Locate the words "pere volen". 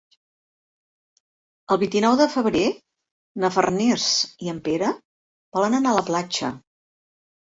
4.69-5.77